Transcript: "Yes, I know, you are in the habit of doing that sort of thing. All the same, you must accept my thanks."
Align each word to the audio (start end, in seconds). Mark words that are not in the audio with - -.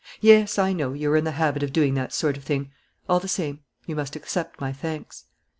"Yes, 0.19 0.57
I 0.57 0.73
know, 0.73 0.93
you 0.93 1.11
are 1.11 1.15
in 1.15 1.25
the 1.25 1.33
habit 1.33 1.61
of 1.61 1.71
doing 1.71 1.93
that 1.93 2.11
sort 2.11 2.35
of 2.35 2.43
thing. 2.43 2.71
All 3.07 3.19
the 3.19 3.27
same, 3.27 3.59
you 3.85 3.95
must 3.95 4.15
accept 4.15 4.59
my 4.59 4.73
thanks." 4.73 5.25